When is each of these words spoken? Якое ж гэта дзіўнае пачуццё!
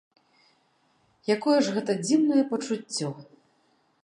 Якое 1.35 1.59
ж 1.67 1.75
гэта 1.75 1.91
дзіўнае 2.03 2.43
пачуццё! 2.55 3.09